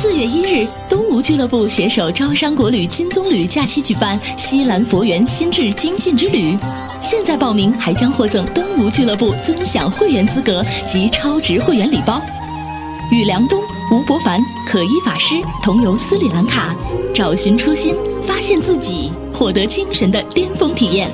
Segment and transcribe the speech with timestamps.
[0.00, 6.56] 四月一日，东吴俱乐部携手招商国旅、金棕榈假期举办西兰佛缘心智精进之旅。
[7.02, 12.22] 现在报名还将获赠东吴俱乐部尊享会员资格及超值会员礼包。
[13.10, 15.34] 与梁冬、吴伯凡、可依法师
[15.64, 16.72] 同游斯里兰卡，
[17.12, 17.92] 找寻初心，
[18.22, 21.10] 发现自己，获得精神的巅峰体验。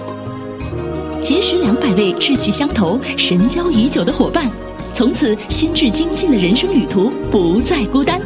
[1.23, 4.47] 结识两百位志趣相投、神交已久的伙伴，
[4.93, 8.21] 从此心智精进的人生旅途不再孤单。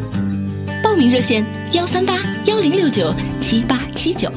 [1.06, 1.44] 热线：
[1.74, 4.32] 幺三八幺零六九七八七九。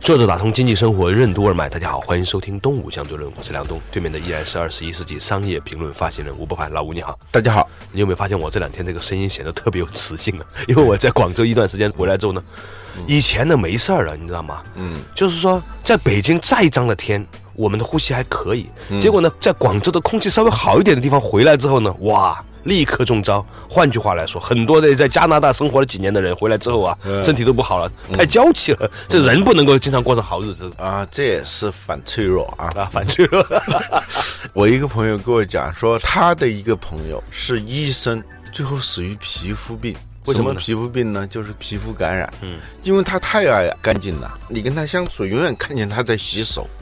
[0.00, 7.68] 作者打通经济生活任督二脉，大家好，欢迎收听《东吴相对论》，我是梁东，对面的依然是二十一世纪商业评论发行人吴伯凡，老吴你好，大家好。
[7.92, 10.46] 你有没有发现我这两天这个声音显得特别有磁性啊？
[10.66, 12.42] 因为我在广州一段时间回来之后呢，
[13.06, 14.62] 以前呢没事儿了，你知道吗？
[14.74, 18.68] 嗯，就是说在北京再脏的天，我们的呼吸还可以，
[19.00, 22.42] 结果呢，在广州的空气稍微好一点的地方回来之后呢，哇！
[22.64, 23.44] 立刻中招。
[23.68, 28.88] 换句话来说，很多的在加拿大生活了几年的人回来之后啊，身体都不好了，太娇气了。
[29.08, 33.44] 这人不能够经常过上好日子啊，这也是反脆弱啊啊，反脆弱。
[34.54, 38.22] 我一个朋友跟我讲说，他的一个朋友是医生，
[38.52, 39.96] 最后死于皮肤病。
[40.26, 41.26] 为什么皮肤病呢？
[41.26, 42.32] 就是皮肤感染。
[42.42, 46.68] 嗯，因为他太爱干净了，你跟他相处，永远看见他在洗手。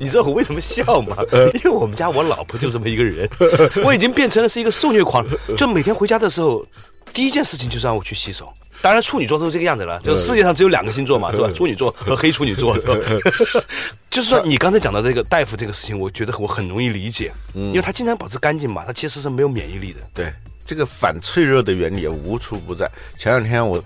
[0.00, 1.16] 你知道我为什么笑吗？
[1.54, 3.28] 因为我们家我老婆就这么一个人，
[3.84, 5.26] 我已经变成了是一个受虐狂，
[5.56, 6.64] 就每天回家的时候，
[7.12, 8.52] 第一件事情就是让我去洗手。
[8.80, 11.50] 当然处女座都是这个样子了，就世界上只有两个星座嘛，是吧？
[11.52, 12.78] 处女座和黑处女座。
[14.18, 20.00] 就是说，你刚才讲到这个大夫这个事情，我觉得我很容易理解，嗯因为他经常保持干净嘛，他其实是没有免疫力的。
[20.12, 20.32] 对，
[20.64, 22.90] 这个反脆弱的原理无处不在。
[23.16, 23.82] 前两天我。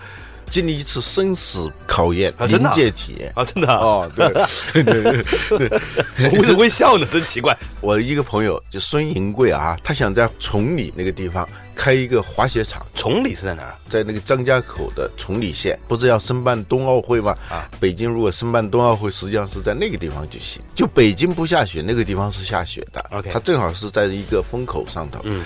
[0.51, 4.29] 经历一次生死考验，临界体验啊，真的哦，对
[4.75, 5.69] 对对
[6.19, 7.07] 对，为什 么会笑呢？
[7.07, 7.57] 真奇怪。
[7.81, 12.87] 我一个朋友就孙银贵啊，他想在崇礼那个地方开一个滑雪场。
[12.95, 13.75] 崇礼是在哪儿？
[13.89, 17.37] 在那个张家口的崇礼县，不是要申办冬奥会吗？
[17.51, 20.63] 啊，北京如果申办冬奥会，实际上是在那个地方就行。
[20.75, 23.05] 就北京不下雪，那个地方是下雪的。
[23.11, 25.21] OK，它正好是在一个风口上头。
[25.25, 25.45] 嗯。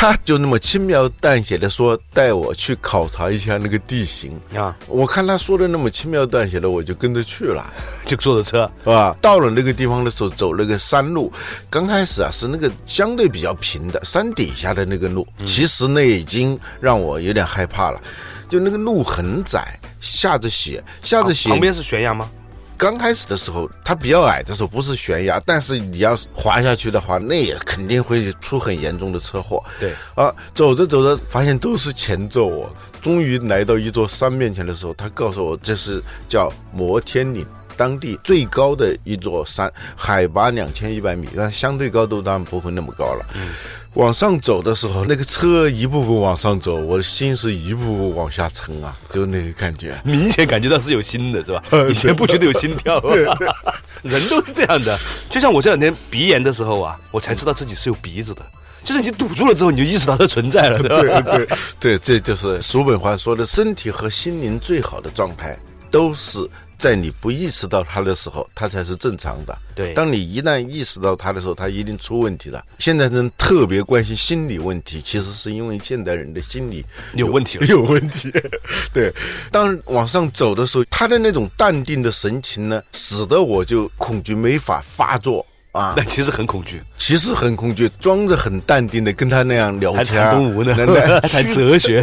[0.00, 4.74] 他就那么轻描淡写的说带我去考察一下那个地形啊！
[4.88, 7.70] 我看他说的那么轻描淡写的，我就跟着去了，
[8.06, 9.14] 就坐着车是吧？
[9.20, 11.30] 到了那个地方的时候，走那个山路，
[11.68, 18.00] 刚开始啊是那个相对比较平的山底下的那个路，其实那已经让我有点害怕了，
[18.48, 22.30] 就那个路很窄，下着雪，下着雪，旁边是悬崖吗？
[22.80, 29.62] 刚开始的时候，它比较矮的时候不是悬崖，但是你要滑下去的话，那也肯定会出很严重的车祸。
[29.78, 32.70] 对啊，走着走着发现都是前奏哦，
[33.02, 37.44] 终于来到一座山面前的时候，他告诉我这是叫摩天岭，
[37.76, 43.26] 当地最高的一座山，海拔两千一百米，但相对高度当然不会那么高了。
[43.34, 43.50] 嗯。
[43.94, 51.62] 往上走的时候，那个车一步步往上走，我的心是一步步往下沉啊，就那个感觉，明显感觉到是有心的，是吧？
[51.90, 53.24] 以前不觉得有心跳，对
[54.02, 54.96] 人都是这样的。
[55.28, 58.42] 就像我这两天鼻炎的时候啊，我才知道自己是有鼻子的，
[58.84, 61.48] 就是你堵住了之后，你就意识到它存在了，对对
[61.80, 65.58] 对，这就是叔本华说的，身体和心灵最好的状态
[65.90, 66.48] 都是。
[66.80, 69.56] 在你不意识到它的时候，它才是正常的。
[69.74, 72.64] 对，当你一旦意识到它的时候，它一定出问题了。
[72.78, 78.32] 现在人特别关心心理问题，其实是因为现代人的心理有问题，有问题。
[78.94, 79.12] 对，
[79.52, 85.44] 当往上走的时候，他的那种淡定的神情呢，使得我就恐惧没法发作。
[85.72, 90.74] 啊，那其实很恐惧，其实很恐惧，装着很淡定的跟他那样聊天，还东吴呢，
[91.22, 92.00] 还谈哲学，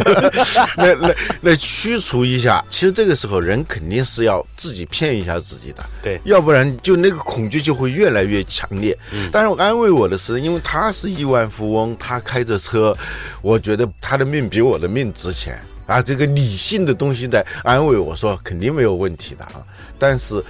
[0.76, 2.64] 来来来驱除一下。
[2.70, 8.96] 其实这个时候人肯定是要自己骗一下自己的，对，要不然就那个恐惧就会越来越强烈。
[9.12, 12.96] 嗯，但是我安慰我的是，因为他是亿万富翁，他开着车，
[13.42, 16.00] 我觉得他的命比我的命值钱啊。
[16.00, 19.60] 这个理性的东西在安慰我说肯定没有问题的啊，
[19.98, 20.42] 但是。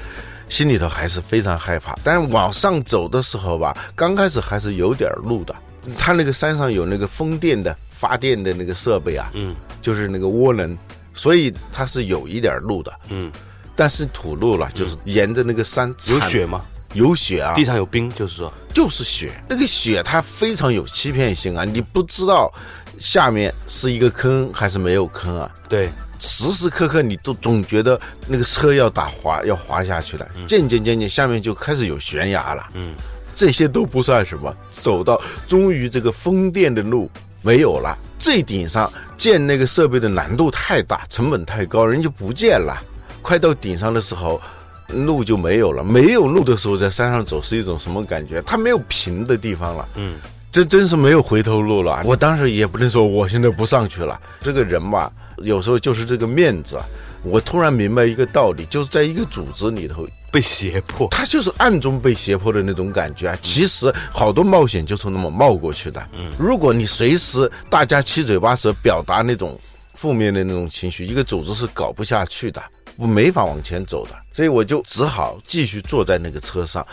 [0.49, 5.55] 心里头还是非常害怕，但是往上走的时候吧，刚开始还是有点路的。
[5.97, 10.77] 他那个山上有那个风电的发电的那个设备啊，嗯，就是那个涡轮，
[11.15, 13.33] 所以它是有一点路的，嗯，
[13.75, 16.61] 但是土路了，就是沿着那个山有雪吗？
[16.95, 19.33] 有雪啊，地上有冰，就是说，就是雪。
[19.49, 22.53] 那个雪它非常有欺骗性啊，你不知道
[22.99, 25.51] 下面是一个坑还是没有坑啊。
[25.69, 32.69] 对，时时刻刻你都总觉得那个车要打滑，要滑下去了，渐渐渐渐下面就开始有悬崖了。
[32.75, 32.95] 嗯，
[33.35, 37.11] 这些都不算什么，走到终于这个风电的路
[37.41, 42.77] 没有了，最顶上建那个设备的难度太大，成本太高，人就不建了。
[43.23, 44.41] 快到顶上的时候，
[44.89, 45.85] 路就没有了。
[45.85, 48.43] 没有路的时候，在山上走是一种什么感觉？
[48.43, 49.89] 它没有平的地方了。
[49.97, 50.15] 嗯，
[50.51, 52.03] 这真是没有回头路了。
[52.05, 54.21] 我当时也不能说我现在不上去了。
[54.41, 56.79] 这个人吧，有时候就是这个面子。
[57.23, 61.09] 我突然明白一个道理，就是在一个组织里头，被胁迫。
[61.11, 63.37] 他就是暗中被胁迫的那种感觉啊。
[63.43, 66.01] 其实好多冒险就是那么冒过去的。
[66.13, 69.59] 嗯，如果你随时大家七嘴八舌表达那种
[69.95, 72.63] 负面的那种情绪，一个组织是搞不下去的，
[72.97, 74.15] 我没法往前走的。
[74.33, 76.87] 所以我就只好继续坐在那个车上。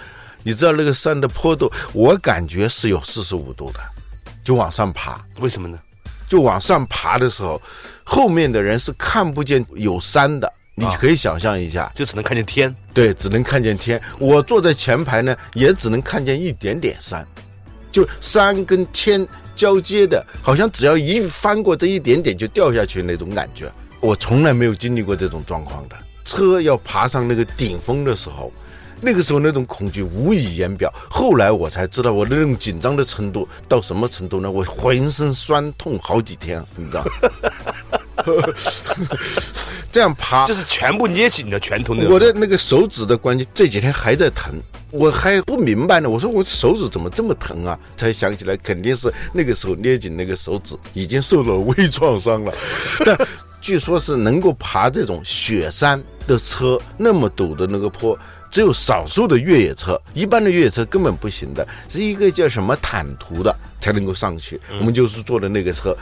[0.46, 3.80] 你知道那个山的坡度，我感觉是有四十五度的，
[4.44, 5.20] 就往上爬。
[5.40, 5.76] 为什么呢？
[6.30, 7.60] 就往上爬的时候，
[8.04, 10.52] 后面的人是看不见有山的。
[10.76, 12.74] 你可以想象一下，就只能看见天。
[12.94, 14.00] 对，只能看见天。
[14.20, 17.26] 我坐在前排呢，也只能看见一点点山，
[17.92, 23.72] 就山跟天交接的，好像只要一翻过这一点点就掉下去那种感觉。
[24.00, 25.96] 我从来没有经历过这种状况的。
[26.24, 28.52] 车要爬上那个顶峰的时候，
[29.02, 30.94] 那个时候那种恐惧无以言表。
[31.10, 34.50] 后来我才知道我的那种紧张的程度到什么程度呢？
[34.50, 37.06] 我浑身酸痛好几天，你知道。
[39.92, 41.94] 这样爬就是全部捏紧的拳头。
[42.10, 44.54] 我的那个手指的关节这几天还在疼，
[44.90, 46.10] 我还不明白呢。
[46.10, 47.78] 我说我手指怎么这么疼啊？
[47.96, 52.54] 才想起来，肯定是那个时候捏紧那个手指已经受了微创伤了。
[53.06, 53.18] 但
[53.62, 58.18] 据说是能够爬这种雪山的车，那么陡的那个坡，
[58.56, 64.58] 只有少数的越野车，一般的越野车根本不行的，是一个叫什么坦途的才能够上去。
[64.80, 65.94] 我们就是坐的那个车。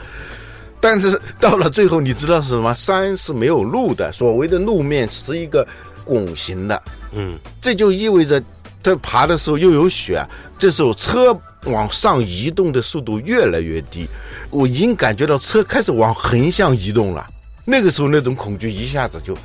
[0.80, 2.72] 但是到了最后，你知道是什么？
[2.76, 5.66] 山是没有路的，所谓的路面是一个
[6.04, 6.80] 拱形的，
[7.16, 8.40] 嗯，这就意味着
[8.80, 10.24] 在爬的时候又有雪，
[10.56, 14.06] 这时候车往上移动的速度越来越低，
[14.50, 17.26] 我已经感觉到车开始往横向移动了。
[17.64, 19.36] 那个时候那种恐惧一下子就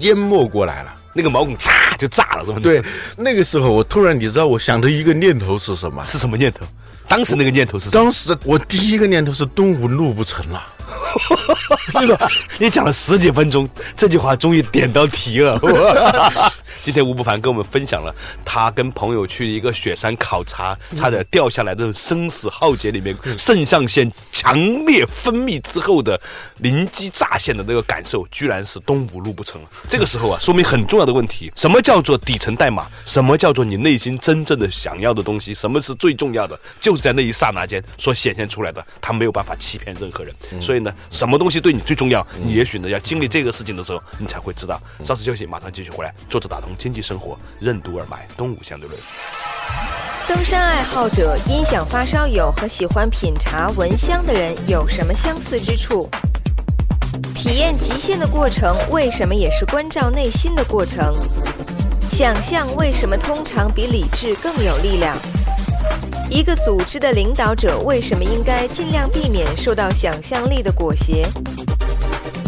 [0.00, 2.58] 淹没过来了，那个毛孔嚓就炸了，是吧？
[2.62, 2.82] 对，
[3.16, 6.04] 那个时候我突然你知道我想的一个念头是什么？
[6.04, 6.66] 是什么念头？
[7.08, 8.02] 当时那个念头是什么？
[8.02, 10.62] 当时我第一个念头是东吴路不成了。
[11.88, 12.28] 是吧？
[12.58, 15.58] 你讲了十几分钟，这句话终于点到题了。
[16.82, 18.14] 今天吴不凡跟我们分享了
[18.44, 26.20] 他跟朋友去一个雪山考察，差点掉下来的生死浩劫里面，肾上腺强烈分泌之后的
[26.58, 29.68] 灵机乍现的那个感受，居然是东吴路不成了。
[29.90, 32.86] 这个时候啊，说明很重要的问题：什么叫做底层代码？
[33.04, 35.52] 什么叫做你内心真正的想要的东西？
[35.52, 36.56] 什么是最重要的？
[36.80, 40.32] 就是在那一刹那间所显现出来的，他没有办法欺骗任何人。
[40.60, 42.26] 所以呢，什么东西对你最重要？
[42.44, 44.80] 你也许呢要经历这个事情的时候，你才会知道。
[45.04, 46.14] 稍事休息，马上继续回来。
[46.28, 46.70] 作者打通。
[46.78, 49.00] 经济生活任督二脉，东吴相对论。
[50.28, 56.08] 登山爱好者、音响发烧友和喜欢品茶闻香的人有什么相似之处？
[57.34, 61.14] 体验极限的过程为什么也是关照内心的过程？
[62.10, 65.16] 想象为什么通常比理智更有力量？
[66.28, 71.24] 一个组织的领导者为什么应该尽量避免受到想象力的裹挟？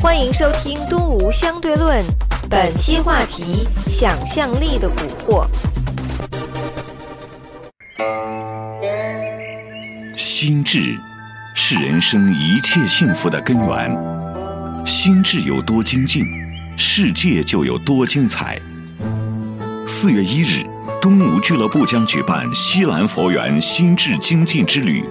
[0.02, 2.04] 欢迎收听《东吴相对论》。
[2.50, 5.46] 本期话题：想象力的蛊惑。
[10.16, 10.98] 心智
[11.54, 14.84] 是人生一切幸福的根源。
[14.84, 16.24] 心智有多精进，
[16.76, 18.60] 世界就有多精彩。
[19.86, 20.64] 四月一日，
[21.00, 25.04] 东吴俱乐部将举办西兰佛缘心智精进之旅。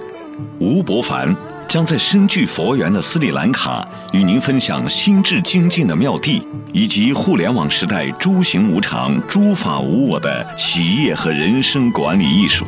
[0.58, 1.34] 吴伯凡。
[1.68, 6.42] 将在深具佛缘的斯里兰卡与您分享心智精进的妙地，
[6.72, 12.64] 以及互联网时代诸行无常、诸法无我的企业和人生管理艺术。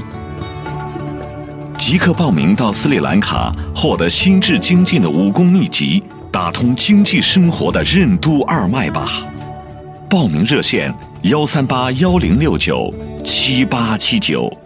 [1.78, 9.26] 即刻报名到斯里兰卡，获得心智精进的武功秘籍，打通经济生活的任督二脉吧！
[10.10, 14.59] 报名热线：幺三八幺零六九七八七九。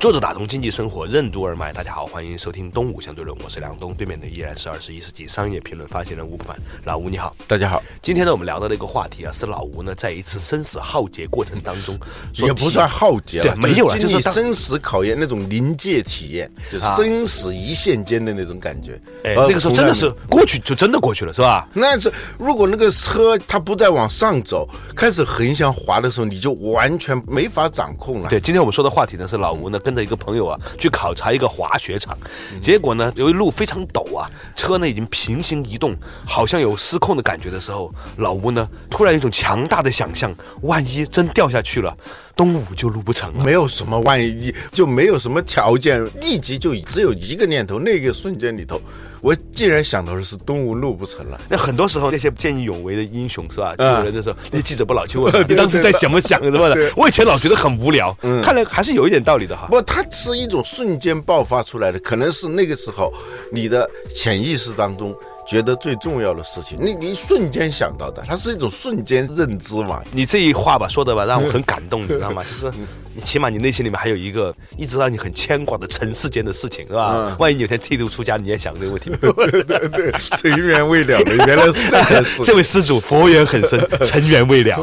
[0.00, 7.34] 作者打通经济生活任督二脉，大家好，欢迎收听《东吴相对论》，我是梁东，对面的依然是二十一世纪商业评论发行人吴不凡，老吴你好。
[7.48, 11.98] 大家好，今天呢，我们聊到的一个话题啊，是老吴呢在一次生死浩劫过程当中，
[12.34, 19.00] 也不算浩劫了，对，没有了，经历就是生死考验那种临界体验，就是啊生死一线间的那种感觉。
[19.24, 21.68] 哎，呃那个时候真的是过去就真的过去了，是吧？
[21.72, 28.28] 那是如果那个车它不再往上走，开始横向滑的时候，你就完全没法掌控了。
[28.28, 32.14] 对，今天我们说的话题呢是老吴呢跟着一个朋友啊去考察一个滑雪场，
[32.60, 40.30] 结果呢由于路非常陡啊，车呢已经平行移动，好像有失控的感觉的时候，老吴呢突然一种强大的想象，
[40.60, 41.96] 万一真掉下去了，
[42.36, 43.42] 东武就录不成了。
[43.42, 48.78] 没有什么万一，就没有什么条件，立即就只有一个念头，那个瞬间里头，
[49.20, 51.40] 我既然想到的是东吴路不成了。
[51.48, 53.74] 那很多时候那些见义勇为的英雄是吧？
[53.76, 56.92] 救嗯人的时候，那记者不老去问吗 你当时在怎么想什么的？
[56.96, 59.66] 我以前老觉得很无聊，嗯看来还是有一点道理的哈。
[59.68, 63.12] 不，它是一种瞬间爆发出来的，可能是那个时候
[63.52, 65.14] 你的潜意识当中
[65.46, 70.02] 觉得最重要的事情，你你瞬间想到的，它是一种瞬间认知嘛。
[70.12, 72.42] 你这一话吧说的吧，让我很感动，你知道吗？
[72.48, 72.72] 就是
[73.18, 77.10] 你起码你内心里面还有一个一直让你很牵挂的尘世间的事情，是吧？
[77.12, 79.10] 嗯万一你有天剃度出家，你也想这个问题。
[79.10, 82.44] 对 对，尘缘未了的，原来是这件事。
[82.44, 84.78] 这位施主佛缘很深， 尘缘未了。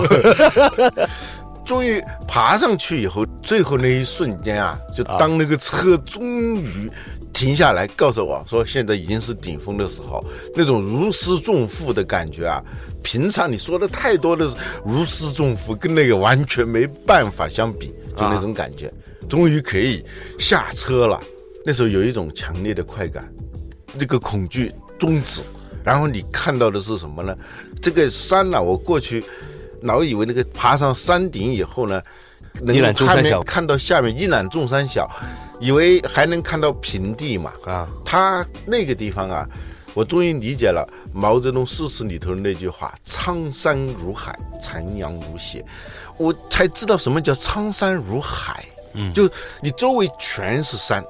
[1.63, 6.91] 终于爬上去以后，最后那一瞬间啊，就当那个车终于
[7.31, 10.21] 停下来，告诉我说现在已经是顶峰的时候，
[10.53, 12.61] 那种如释重负的感觉啊，
[13.01, 14.45] 平常你说的太多的
[14.85, 18.91] 如释重负，跟那个完全没办法相比，就那种感觉，
[19.29, 20.05] 终于可以
[20.39, 21.21] 下车了。
[21.65, 23.27] 那时候有一种强烈的快感，
[23.97, 25.41] 这个恐惧终止，
[25.83, 27.35] 然后你看到的是什么呢？
[27.81, 29.23] 这个山呢、我过去
[29.81, 32.01] 老以为那个爬上山顶以后呢，
[32.61, 35.09] 能看览众山小看到下面一览众山小，
[35.59, 37.51] 以为还能看到平地嘛。
[37.65, 39.49] 啊，他那个地方啊，
[39.95, 45.65] 我终于理解了毛泽东诗词里头的那句话：“苍山如海，残阳如血。”
[46.17, 48.63] 我才知道什么叫苍山如海。
[48.93, 49.29] 嗯，就
[49.61, 51.03] 你周围全是山。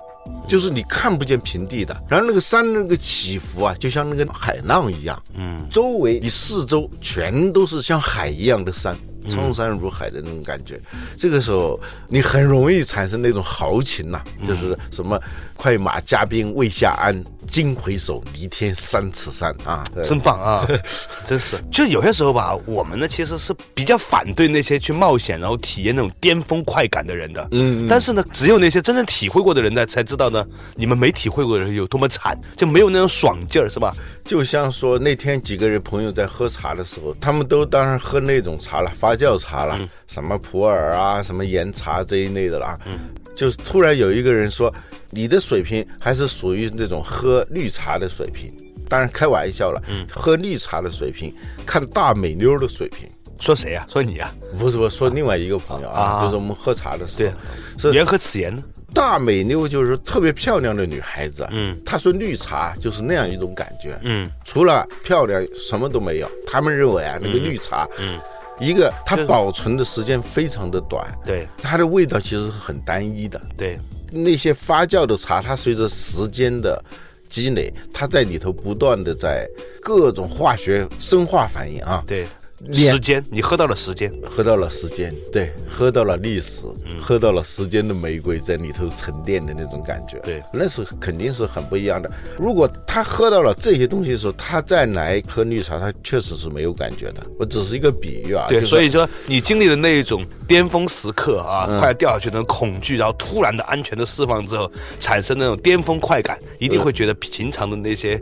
[0.47, 10.79] 就是你看不见平地的，然后那个山那个起伏啊，就像那个海浪一样，嗯，周围你四周全都是像海一样的山，苍山如海的那种感觉。
[11.17, 15.19] 这个时候你很容易产生那种豪情呐、就是什么
[15.55, 20.67] “快马加鞭未下鞍，惊回首，离天三尺山”啊，真棒啊！
[21.25, 27.47] 真是，就有些时候吧，我们呢其实是比较反对那些去冒险然后体验那种巅峰快感的人的。
[27.51, 33.95] 嗯，但是呢，只有那些真正体会过的人呢，才知道呢，你们没体会过的人有多么惨，就没有那种爽劲儿，是吧？
[34.25, 42.77] 就像说那天几个人朋友在喝茶的时候，他们都当然喝那种茶了，发酵茶了，什么普洱啊，什么岩茶这一类的啦。
[42.85, 42.99] 嗯，
[43.35, 44.73] 就是突然有一个人说，
[45.11, 48.51] 你的水平还是属于那种喝绿茶的水平，
[48.89, 49.79] 当然开玩笑了。
[49.87, 51.31] 嗯，喝绿茶的水平，
[51.63, 53.07] 看大美妞的水平。
[53.39, 57.35] 说谁呀、说你呀、不是我说另外一个朋友啊，啊就是我们喝茶的时候对候，，
[57.77, 58.63] 是缘何此言呢？
[58.95, 66.31] 大美妞就是特别漂亮的女孩子，嗯，她说绿茶就是那样一种感觉，嗯，除了漂亮什么都没有。
[66.47, 68.17] 他们认为啊，那个绿茶，嗯，
[68.59, 71.45] 一个它保存的时间非常的短，对。
[71.61, 73.39] 它的味道其实是很单一的。
[73.57, 73.77] 对，
[74.11, 76.81] 那些发酵的茶，它随着时间的
[77.27, 79.45] 积累，它在里头不断的在
[79.81, 82.29] 各种化学生化反应啊，对，脸
[82.73, 90.41] 时间，你喝到了时间，喝到了时间，对，喝到了历史，嗯喝到了时间的玫瑰在里头沉淀的那种感觉，对。
[90.53, 92.09] 那是肯定是很不一样的。
[92.37, 97.21] 如果他喝到了这些东西的时候，他再来喝绿茶，他确实是没有感觉的。
[97.37, 101.77] 我只是一个比喻啊，对，就是所以说你经历了那一种巅峰时刻啊，嗯。
[101.77, 108.19] 快要掉下去的那种恐惧，然后突然的安全的释放之后，产生那种巅峰快感，一定会觉得平常的那些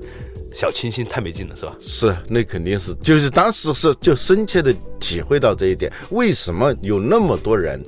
[0.54, 1.76] 小清新太没劲了，是吧？
[1.80, 5.92] 是，那肯定是，就是当时是就深切的体会到这一点。
[6.12, 7.84] 为什么有那么多人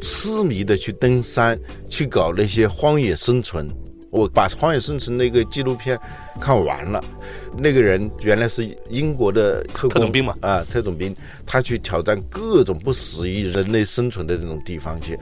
[0.00, 1.58] 痴迷的去登山，
[1.88, 3.68] 去搞那些荒野生存？
[4.10, 5.96] 我把《荒野生存》那个纪录片
[6.40, 7.02] 看完了，
[7.56, 11.14] 那个人原来是英国的特特种兵嘛啊，特种兵，
[11.46, 15.16] 他去挑战各种不适宜人类生存的那种地方去。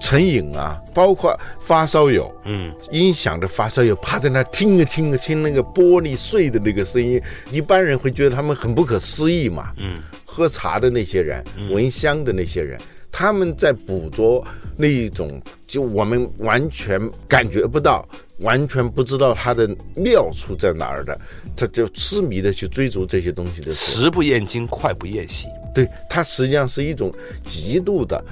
[0.00, 9.72] 成瘾啊，包括发烧友，嗯，音响的发烧友趴在那听啊听啊听那个玻璃碎的那个声音，一般人会觉得他们很不可思议嘛。
[9.78, 21.20] 嗯，喝茶的那些人，闻香的那些人，他们在捕捉那一种就我们完全感觉不到、完全不知道它的妙处在哪儿的，
[21.56, 25.48] 他就痴迷的去追逐这些东西的时候，食不厌精，快不厌细。
[25.74, 27.12] 对它实际上是一种
[27.44, 28.24] 极度的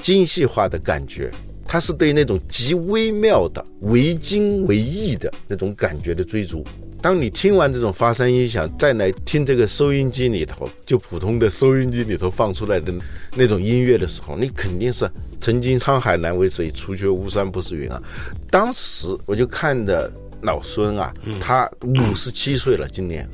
[0.00, 1.30] 精细化的感觉。
[1.70, 6.64] 它是对那种极微妙的、为精为意的那种感觉的追逐。
[7.02, 12.90] 当你听完这种发声音响，再来听这个收音机里头，就普通的收音机里头放出来的
[13.36, 15.08] 那种音乐的时候，你肯定是
[15.42, 18.02] 曾经沧海难为水，除却巫山不是云啊。
[18.50, 23.28] 当时我就看着老孙啊，他五十七岁了，今年。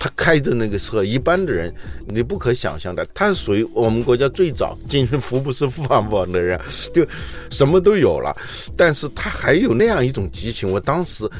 [0.00, 1.72] 他开着那个车，一般的人
[2.06, 3.06] 你不可想象的。
[3.12, 6.58] 他是属于我们国家最早进行福布斯富豪榜的人，
[6.94, 7.06] 就
[7.50, 8.34] 什么都有了。
[8.78, 11.30] 但是他还有那样一种激情，我当时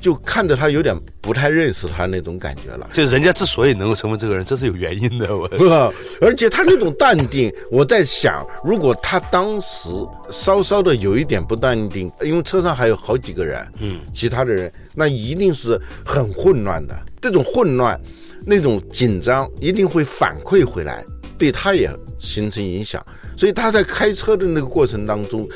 [0.00, 2.88] 就看着他有点不太认识他那种感觉了。
[2.92, 5.36] 就人家之所以能够成为这个人，这是有原因的。
[5.36, 5.48] 我，
[6.20, 9.88] 而且他那种淡定，我在想，如果他当时
[10.30, 16.96] 稍稍的有一点不淡定，因为车上还有好几个人，嗯，其他的人，那一定是很混乱的。
[17.20, 18.00] 这种混乱，
[18.46, 21.04] 那种紧张，一定会反馈回来，
[21.36, 23.04] 对他也形成影响。
[23.36, 25.46] 所以他在开车的那个过程当中，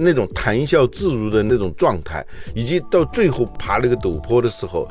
[0.00, 4.88] 那种谈笑自如的那种状态，以及到最后爬那个陡坡的时候。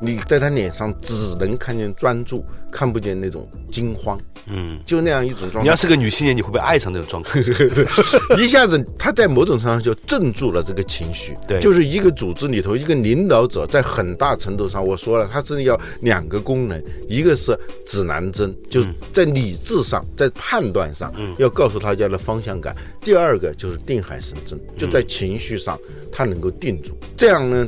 [0.00, 4.18] 你在他脸上只能看见专注，看不见那种惊慌。
[4.48, 5.62] 嗯，就那样一种状态。
[5.62, 7.40] 你要是个女青年，你会不会爱上那种状态？
[8.38, 11.34] 一下子，他在某种程度上就镇住了这个情绪。
[11.48, 25.76] 对，就是一个组织里头，一个领导者在很大程度上，我说了，他是要两个功能，一个是指南针，就在理智上，在判断上，要告诉大家的方向感；第二个就是定海神针，就在情绪上，
[26.12, 26.96] 他能够定住。
[27.16, 27.66] 这样呢？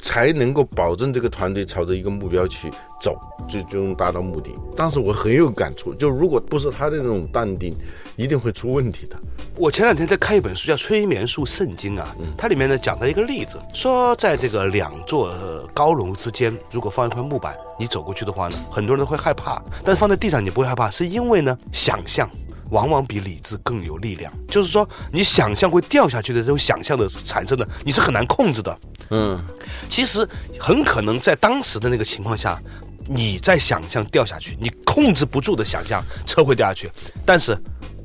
[0.00, 4.50] 才能够保证这个团队朝着一个目标去走，最终达到目的。
[4.76, 7.74] 当时我很有感触，就如果不是他的那种淡定，
[8.16, 9.16] 一定会出问题的。
[9.56, 15.32] 我前两天在看一本书，叫《催眠术圣经》啊，它里面呢讲到一个例子，说在这个两座
[15.72, 22.28] 高楼之间，如果放一块木板，你走过去的话呢，很多人都会害怕，但是放在地上你不会害怕，是因为呢，想象
[22.70, 24.30] 往往比理智更有力量。
[24.48, 28.78] 就是说，你想象会掉下去的这种想象的产生的，你是很难控制的。
[29.10, 29.42] 嗯，
[29.88, 30.26] 其实
[30.58, 32.60] 很可能在当时的那个情况下，
[33.08, 36.90] 你在想象掉下去，你控制不住的想象车会掉下去，
[37.24, 37.56] 但是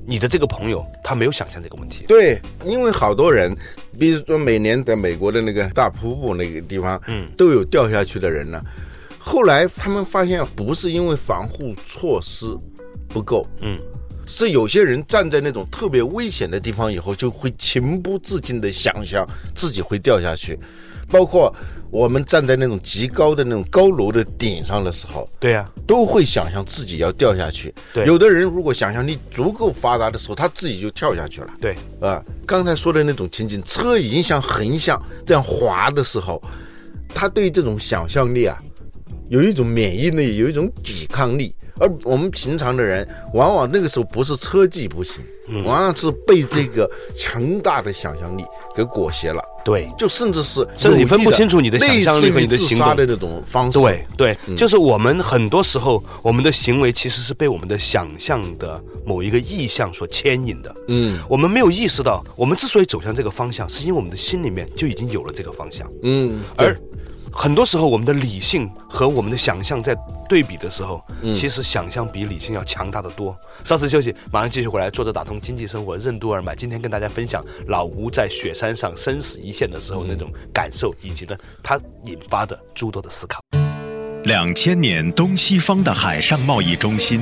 [0.05, 2.05] 你的这个朋友他没有想象这个问题。
[2.07, 3.55] 对，因为好多人，
[3.99, 8.61] 比如说每年在美国的那个大瀑布那个地方，嗯，都有掉下去的人呢。
[9.17, 12.45] 后来他们发现，不是因为防护措施
[13.07, 13.79] 不够，嗯。
[14.33, 20.57] 是有些人站在那种特别危险的地方以后，就会情不自禁的想象自己会掉下去，
[21.11, 21.53] 包括
[21.91, 27.73] 我们站在那种极高的那种高楼的顶上的时候，对呀，都会想象自己要掉下去。
[27.93, 31.47] 对，有的人如果想象力足够发达的时候，他自己就跳下去了。
[31.59, 36.41] 对，啊，刚才说的那种情景，车已经像横向这样滑的时候，
[37.13, 38.57] 他对这种想象力啊，
[39.27, 41.53] 有一种免疫力，有一种抵抗力。
[41.79, 45.23] 而我们平常的人，往往那个时候不是车技不行，
[45.65, 48.45] 往往是被这个强大的想象力
[48.75, 49.43] 给裹挟了。
[49.63, 53.79] 对，就甚至是甚至你分不清楚你的想象力和你的行为的那种方式。
[53.79, 60.75] 对对，就是我们很多时候我们的行为其实是被我们的想象的某一个意向所牵引的。
[60.87, 65.89] 嗯，我们没有意识到，我们之所以走向这个方向，是因为我们的心里面就已经有了这个方向。
[66.03, 66.77] 嗯，而。
[67.33, 69.95] 很多时候，我们的理性和我们的想象在
[70.27, 73.35] 对比的时候，其实想象比理性要强大的多。
[73.63, 74.89] 稍事休息，马上继续回来。
[74.89, 83.39] 作者打通经济生活任督二脉，今天跟大家分享老吴在雪山上生死一线的时候那种感受，以及呢他引发的诸多的思考。
[84.25, 87.21] 两千年东西方的海上贸易中心，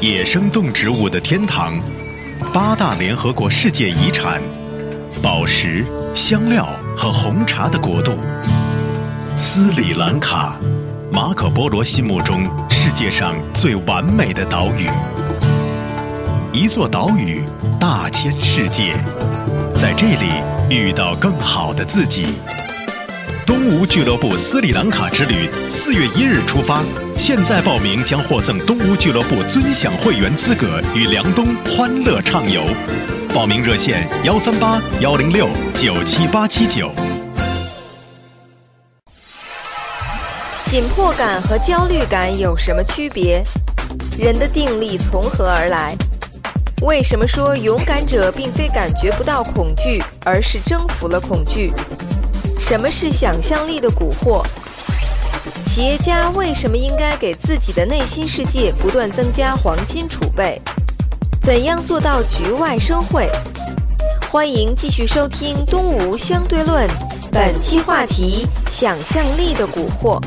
[0.00, 1.80] 野生动植物的天堂，
[2.52, 4.42] 八大联合国世界遗产，
[5.22, 8.18] 宝石、香料和红茶的国度。
[9.40, 10.56] 斯里兰卡，
[11.12, 14.90] 马可波罗心目中世界上最完美的岛屿。
[16.52, 17.44] 一座岛屿，
[17.78, 18.96] 大千世界，
[19.76, 20.26] 在这里
[20.68, 22.26] 遇到更好的自己。
[23.46, 26.82] 东吴俱乐部斯里兰卡之旅，四月一日出发，
[27.16, 32.62] 现在报名将获赠东吴俱乐部尊享会员资格，与梁冬欢乐畅游。
[33.32, 36.90] 报名热线：幺三八幺零六九七八七九。
[40.68, 43.42] 紧迫感和焦虑感有什么区别？
[44.18, 45.96] 人的定力从何而来？
[46.82, 51.72] 为什么说勇敢者并非感觉不到恐惧，而是征服了恐惧？
[52.60, 54.44] 什么是想象力的蛊惑？
[55.64, 60.60] 企业家为什么应该给自己的内心世界不断增加黄金储备？
[61.40, 63.26] 怎样做到局外生慧？
[64.30, 66.86] 欢迎继续收听《东吴相对论》，
[67.32, 70.22] 本期话题：想象力的蛊惑。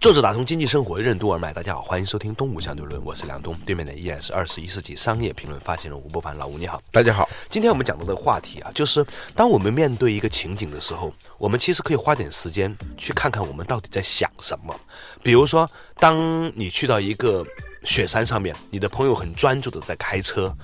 [0.00, 6.80] 作者打通经济生活任督二脉，大家好，欢迎收听东吴相对论，我是梁东，对面的依然是二十一世纪商业评论发行人吴伯凡，老吴你好。
[6.92, 9.04] 大家好，今天我们讲到的话题啊，就是
[9.34, 14.74] 当我们面对一个情景的时候，我们其实可以花点时间去看看我们到底在想什么。
[15.22, 16.16] 比如说，当
[16.54, 17.44] 你去到一个
[17.82, 20.54] 雪山上面，你的朋友很专注的在开车，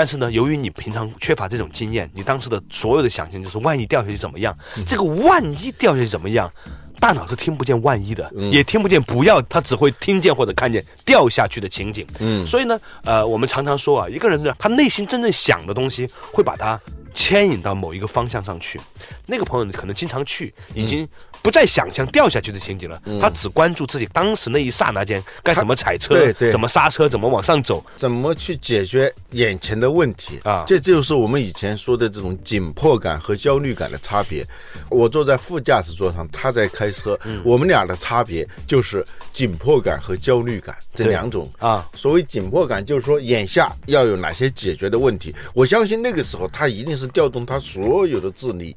[0.00, 4.56] 但是呢，由于你平常缺乏这种经验，你当时的所有的想象就是万一掉下去怎么样？
[4.86, 6.50] 这个万一掉下去怎么样？
[6.98, 12.06] 大脑是听不见万一的，也听不见不要，他只会听见或者看见掉下去的情景。
[12.18, 16.80] 嗯，所以呢，呃，我们常常说啊，一个人呢他内心真正想的东西，会把他
[17.12, 18.80] 牵引到某一个方向上去。
[19.26, 21.06] 那个朋友可能经常去，已经
[21.42, 27.84] 不再想象掉下去的情景了，他只关注自己当时那一刹那间该怎么踩车，对对怎么刹车，怎么往上走。
[27.96, 34.46] 怎么去解决眼前的问题啊这就是我们以前说的这种紧迫感和焦虑感的差别。
[34.90, 41.88] 我坐在副驾驶座上，他在开车，嗯我们俩的差别就是紧迫感和焦虑感这两种啊。
[41.94, 45.34] 所谓紧迫感，就是说眼下要有哪些解决的问题。
[45.54, 48.74] 我相信那个时候他一定是调动他所有的智力、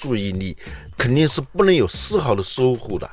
[0.00, 0.56] 注意力，
[0.96, 3.08] 肯定是不能有丝毫的疏忽的。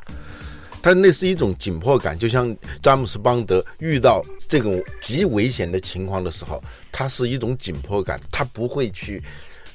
[0.82, 9.22] 他那是一种紧迫感，就像詹姆斯邦德遇到这种极危险的情况的时候，他是一种紧迫感，他不会去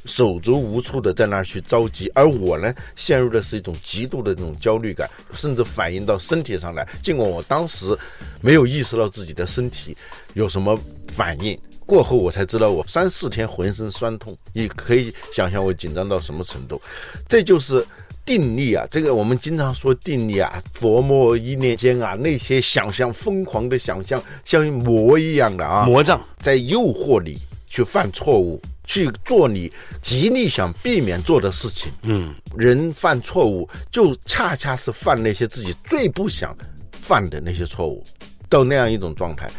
[0.06, 6.88] 手足无措的在那儿去着急，而我呢，陷入的是一种极度的这种焦虑感，甚至反映到身体上来。
[7.02, 7.94] 尽管我当时
[8.40, 9.94] 没有意识到自己的身体
[10.32, 11.58] 有什么反应。
[11.92, 16.80] 过后我才知道，我三四天浑身酸痛，你可以想象我紧张到什么程度。
[17.28, 17.86] 这就是
[18.24, 31.92] 定力啊，这个我们经常说定力啊，琢磨一念间啊，那些想象疯狂的想象，像魔一样的啊，魔障，在诱惑你去犯错误，去做你极力想避免做的事情。
[32.04, 36.56] 嗯，人犯错误，就恰恰是犯那些自己最不想
[36.90, 38.02] 犯的那些错误，
[38.48, 39.50] 到那样一种状态。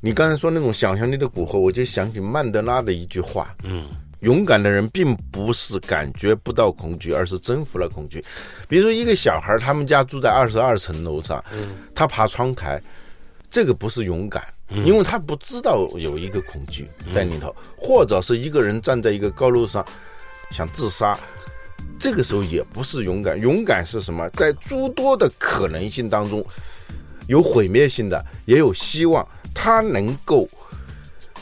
[0.00, 3.84] 你刚才说那种想象力的蛊惑，我就想起曼德拉的一句话：嗯，
[4.20, 8.24] 勇敢的人并不是感觉不到恐惧，而是征服了恐惧。
[8.68, 11.44] 比如说，一个小孩，他们家住在二十二层楼上，
[11.96, 12.80] 他爬窗台，
[13.50, 19.84] 这个不是勇敢，因为他不知道有一个恐惧在里头，或者是一个人站在一个高楼上
[20.50, 21.18] 想自杀，
[21.98, 23.36] 这个时候也不是勇敢。
[23.36, 24.28] 勇敢是什么？
[24.30, 26.44] 在诸多的可能性当中，
[27.26, 29.26] 有毁灭性的，也有希望，
[29.60, 30.48] 他能够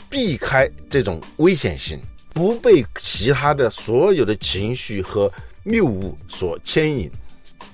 [0.09, 2.01] 避开这种危险性，
[2.33, 7.11] 不被其他的所有的情绪和谬误所牵引，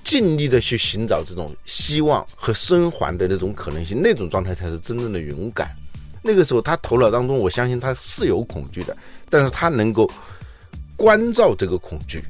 [0.04, 5.74] 尽力的去寻找这种希望和生还的那种可能性，那种状态才是真正的勇敢。
[6.20, 8.94] 那个时候，他头脑当中，我相信他是有恐惧的，
[9.30, 10.08] 但是他能够
[10.94, 12.22] 关照这个恐惧，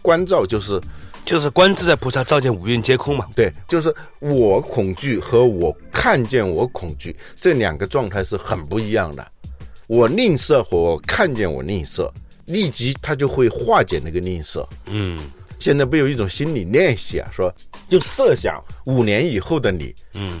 [0.00, 0.80] 关照就是
[1.26, 3.26] 就是观自在菩萨照见五蕴皆空嘛。
[3.34, 9.32] 对，就是我恐惧和我看见我恐惧这两个状态是很不一样的。
[9.88, 12.08] 我吝啬和我看见我吝啬，
[12.46, 14.66] 立即他就会化解那个吝啬。
[14.86, 15.20] 嗯
[15.58, 17.52] 现在不有一种心理练习啊，说
[17.88, 20.38] 就设想五年以后的你嗯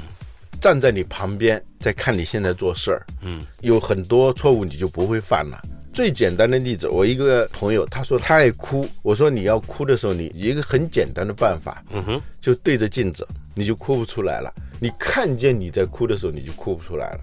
[0.60, 5.60] 站在你旁边，在看你现在做事儿，嗯有很多错误你就不会犯了。
[5.96, 14.52] 最简单的例子，我一个朋友他说他爱哭，我说你要哭的时候，你一个很简单的办法，嗯哼，就对着镜子，你就哭不出来了。
[14.78, 17.20] 你看见你在哭的时候，你就哭不出来了。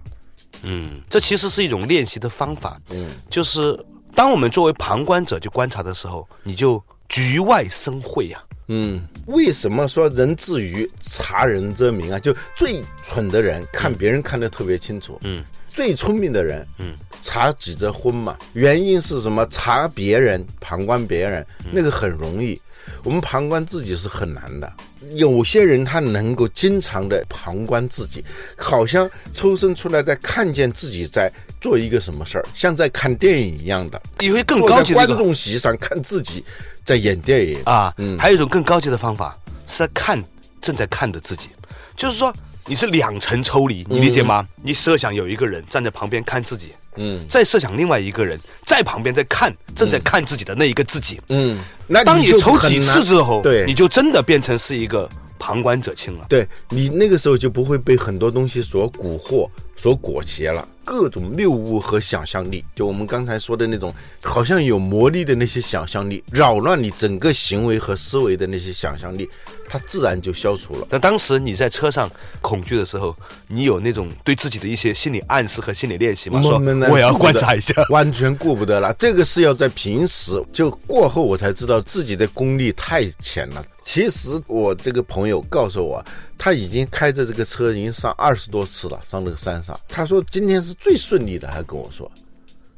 [0.63, 2.81] 嗯，这其实是一种练习的方法。
[2.89, 3.79] 嗯，就是
[4.15, 12.17] 当我们作为旁观者去观察的时候，你就局外生慧呀、嗯，为什么说人至于察人则明啊？
[12.17, 18.37] 就最蠢的人看别人看得特别清楚，嗯，最聪明的人，嗯，查几则婚嘛。
[18.53, 19.45] 原因是什么？
[19.49, 22.59] 查别人、旁观别人，那个很容易，
[23.03, 24.71] 我们旁观自己是很难的。
[25.15, 28.23] 有些人他能够经常的旁观自己，
[28.55, 34.01] 好像抽身出来在看见自己在做一个什么事儿，像在看电影一样的。
[34.19, 36.45] 有一个更高级的一个众席上看自己
[36.85, 40.23] 在演电影，啊，嗯还有一种更高级的方法是在看
[40.61, 41.49] 正在看的自己，
[41.97, 42.33] 就是说
[42.65, 44.47] 你是两层抽离，你理解吗？
[44.61, 47.25] 你设想有一个人站在旁边看自己，嗯。
[47.27, 51.19] 再设想另外一个人在旁边在看正在看自己的那一个自己。
[51.29, 53.65] 嗯，那当你抽几次之后，对。
[53.65, 55.09] 你就真的变成是一个
[55.43, 56.25] 旁观者清了。
[56.29, 60.65] 对你那个时候就不会被很多东西所蛊惑、所裹挟了。
[60.85, 69.29] 各种谬误和想象力，就我们刚才说的那种好像有魔力的那些想象力，扰乱你整个行为和思维的那些想象力，
[69.69, 70.87] 它自然就消除了。
[70.89, 72.09] 但当时你在车上
[72.41, 73.15] 恐惧的时候，
[73.47, 76.41] 你有那种对自己的一些心理暗示和心理练习吗？
[76.41, 77.73] 说我要观察一下。
[77.89, 78.93] 完全顾不得了。
[78.95, 83.63] 这个是要在平时就过后，我才知道自己的功力太浅了。
[83.83, 86.03] 其实我这个朋友告诉我，
[86.37, 89.79] 他已经开着这个车已经上二十多次了，上那个山上。
[89.87, 92.09] 他说今天是最顺利的，还跟我说。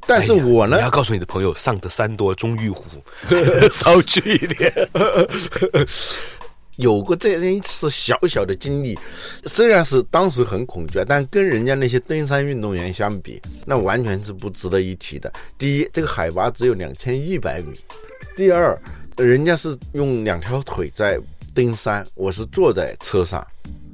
[0.08, 2.84] 但是我呢你，要告诉你的朋友，上的山多终遇虎，
[3.72, 4.72] 少去一点。
[6.76, 8.98] 有过这样一次小小的经历，
[9.46, 15.32] 虽然是当时很恐惧，啊，但跟人家那些登山运动员相比，那完全是不值得一提的。
[15.56, 17.74] 第一，这个海拔只有两千一百米；
[18.36, 18.78] 第二，
[19.24, 21.18] 人家是用两条腿在
[21.54, 23.44] 登山，我是坐在车上。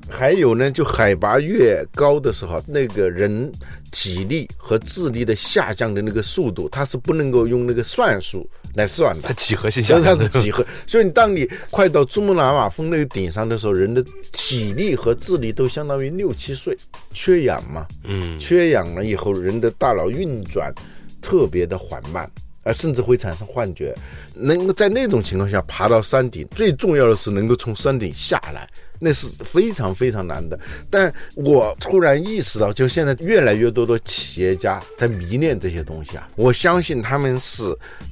[0.09, 3.51] 还有呢，就海拔越高的时候，那个人
[3.93, 9.29] 体力和智力的下降的那个速度，它是不能够用那个算术来算的。
[9.29, 9.33] 它。
[9.35, 16.77] 几何性所以它下降的，是几何，所以当你快到珠穆朗玛峰那个顶上的时候，人的体力和智力都相当于六七岁，
[17.15, 20.75] 缺氧嘛，嗯，缺氧了以后，人的大脑运转
[21.23, 22.29] 特别的缓慢，
[22.62, 23.94] 啊，甚至会产生幻觉。
[24.35, 30.59] 能够在那种情况下爬到山顶，最重要的是能够从山顶下来，那是非常非常难的。
[30.88, 37.62] 但我突然意识到，就现在越来越多的企业家在迷恋这些东西啊，我相信他们是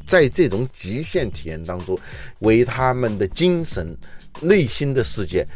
[0.07, 1.99] 在这种极限体验当中，
[2.41, 3.97] 为他们的精神、
[4.41, 5.47] 内心的世界。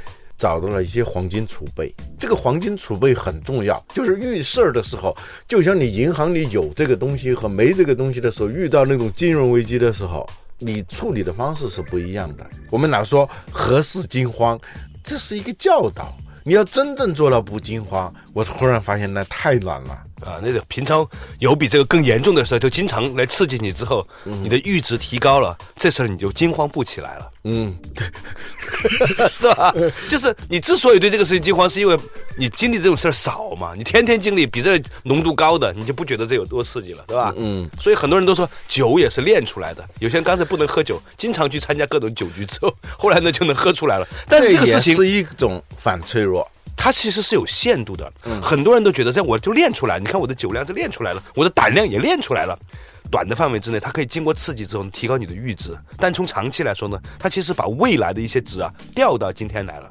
[0.45, 5.17] 找到了一些黄金储备，这个黄金储备很重要，就是遇事儿的时候，
[5.49, 10.29] 就像你银行里有这个东西和没这个东西的时候，遇到那种金融危机的时候，
[10.59, 12.47] 你处理的方式是不一样的。
[12.71, 14.61] 我们老说何事惊慌，
[15.03, 16.15] 这是一个教导。
[16.45, 19.99] 你要真正做到不惊慌，我突然发现那太难了。
[20.25, 21.07] 啊，那个平常
[21.39, 28.07] 有比这个更严重的事儿，就经常来刺激你之后，你的阈值提高了，这事儿你就惊慌不起来了，嗯，对
[29.29, 29.73] 是吧？
[30.09, 31.99] 就是你之所以对这个事情惊慌，是因为
[32.37, 37.33] 你经历这种事儿少嘛，你天天经历比这浓度高的，你就不觉得这有多刺激了，对吧？
[37.37, 44.07] 嗯，所以很多人都说酒也是练出来的，有些人刚才不能喝酒，经常去参加各种酒局之后，后来呢就能喝出来了。
[44.29, 46.49] 但是这个也事情是一种反脆弱。
[46.77, 48.13] 它其实是有限度的。
[48.25, 52.59] 嗯很多人都觉得这样我就练出来，你看我的酒量就练出来了，我的胆量也练出来了。
[53.11, 59.91] 短的范围之内，它可以经过刺激之后提高你的阈值，但从长期来说呢，它其实把未来的一些值啊调到今天来了。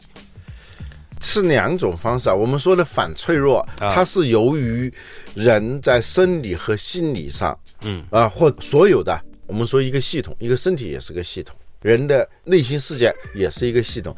[1.21, 2.33] 是两种方式啊。
[2.33, 4.93] 我们说的反脆弱，啊它是由于
[5.35, 14.13] 人在生理和心理上，嗯啊，或所有的，我们说一个系统，一个身体也是个系统，人的内心世界也是一个系统。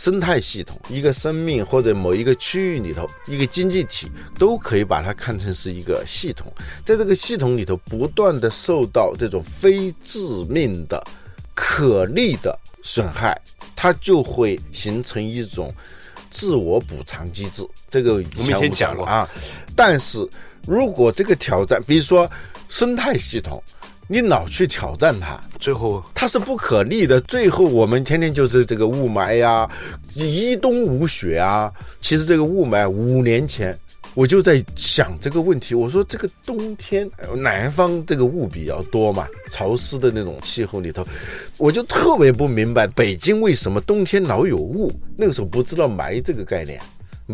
[0.00, 6.50] 生态系统，一个生命或者某一个区域里头，一个经济体都可以把它看成是一个系统，
[6.86, 11.06] 在这个系统里头不断的受到这种非致命的、
[11.54, 13.38] 可逆的损害，
[13.76, 15.70] 它就会形成一种
[16.30, 17.62] 自我补偿机制。
[17.90, 19.28] 这个我们以前讲过啊，
[19.76, 20.26] 但是
[20.66, 22.26] 如果这个挑战，比如说
[22.70, 23.62] 生态系统，
[24.12, 27.20] 你老去挑战它，最后它是不可逆的。
[27.20, 29.70] 最后我们天天就是这个雾霾呀、
[30.14, 31.70] 一冬无雪啊。
[32.00, 33.78] 其实这个雾霾五年前
[34.14, 41.06] 我就在想这个问题，我说这个冬天呃南方这个雾比较多嘛，潮湿的那种气候里头，
[41.56, 44.90] 我就特别不明白北京为什么冬天老有雾。
[45.16, 46.80] 那个时候不知道霾这个概念，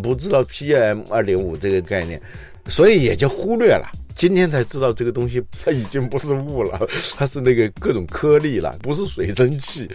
[0.03, 2.21] 不知道 PM 二点五这个概念，
[2.69, 3.91] 所以也就忽略了。
[4.17, 6.81] 今天才知道这个东西它已经不是雾了，
[7.17, 9.89] 它是那个各种颗粒了，不是水蒸气。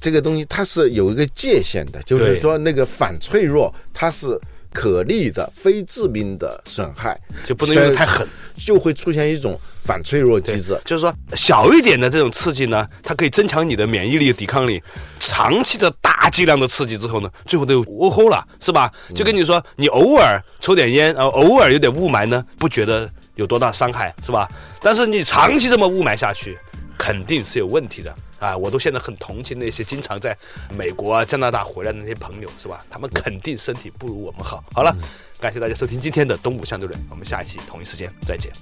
[0.00, 4.38] 这个东西它是有一个界限的，就是说那个反脆弱它是
[4.72, 10.78] 可逆的、非致命的损害，就不能用的太狠，就会出现一种反脆弱机制。
[10.84, 14.80] 就是说小一点的这种刺激呢，它可以增强你的免疫力、抵抗力。
[15.18, 18.92] 长期的大剂量的刺激之后呢，最后都窝吼了，是吧？
[19.16, 24.48] 就跟你说，你偶尔抽点烟，呃，偶尔有点雾霾呢，不觉得有多大伤害，是吧？
[24.82, 26.58] 但是你长期这么雾霾下去，
[26.98, 28.12] 肯定是有问题的。
[28.40, 30.36] 啊，我都现在很同情那些经常在
[30.76, 32.84] 美国啊、加拿大回来的那些朋友，是吧？
[32.90, 34.62] 他们肯定身体不如我们好。
[34.74, 34.92] 好了，
[35.40, 38.52] 感谢大家收听今天的东吴相对论，我们下一期同一时间再见。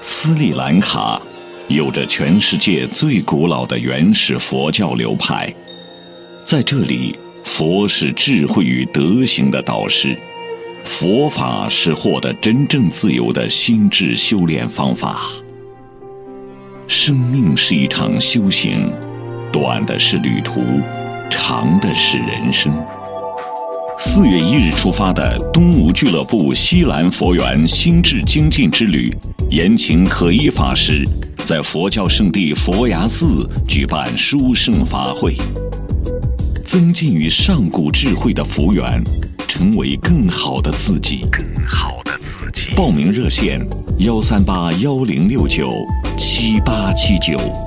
[0.00, 1.20] 斯里兰卡
[1.66, 5.52] 有着全世界最古老的原始佛教流派，
[6.44, 10.16] 在这里，佛是智慧与德行的导师，
[10.86, 15.20] 佛法是获得真正自由的心智修炼方法。
[16.86, 18.90] 生命是一场修行，
[19.52, 20.62] 短的是旅途，
[21.28, 22.72] 长的是人生。
[23.98, 29.12] 四月一日出发的东吴俱乐部西兰佛缘心智精进之旅，
[29.50, 31.02] 延请可依法师
[31.44, 35.36] 在佛教圣地佛牙寺举办殊胜法会，
[36.64, 39.02] 增进与上古智慧的福缘，
[39.46, 41.26] 成为更好的自己。
[41.30, 42.74] 更好的自己。
[42.74, 43.60] 报名热线：
[43.98, 45.70] 幺三八幺零六九
[46.18, 47.65] 七八七九。